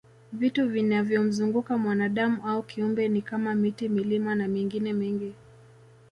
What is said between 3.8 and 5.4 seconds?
milima na mengine mengi